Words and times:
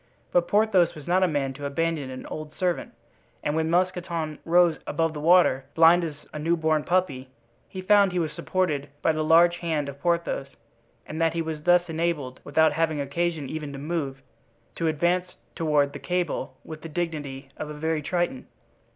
But 0.31 0.47
Porthos 0.47 0.95
was 0.95 1.05
not 1.05 1.21
a 1.21 1.27
man 1.27 1.53
to 1.53 1.65
abandon 1.67 2.09
an 2.09 2.25
old 2.25 2.55
servant, 2.55 2.93
and 3.43 3.55
when 3.55 3.69
Mousqueton 3.69 4.39
rose 4.45 4.79
above 4.87 5.13
the 5.13 5.19
water, 5.19 5.65
blind 5.75 6.03
as 6.03 6.25
a 6.33 6.39
new 6.39 6.57
born 6.57 6.83
puppy, 6.83 7.29
he 7.69 7.83
found 7.83 8.11
he 8.11 8.17
was 8.17 8.31
supported 8.33 8.89
by 9.03 9.11
the 9.11 9.23
large 9.23 9.57
hand 9.57 9.87
of 9.87 10.01
Porthos 10.01 10.47
and 11.05 11.21
that 11.21 11.33
he 11.33 11.41
was 11.43 11.61
thus 11.65 11.87
enabled, 11.87 12.39
without 12.43 12.73
having 12.73 12.99
occasion 12.99 13.47
even 13.47 13.71
to 13.73 13.77
move, 13.77 14.23
to 14.73 14.87
advance 14.87 15.35
toward 15.53 15.93
the 15.93 15.99
cable 15.99 16.57
with 16.65 16.81
the 16.81 16.89
dignity 16.89 17.49
of 17.57 17.69
a 17.69 17.75
very 17.75 18.01
triton. 18.01 18.47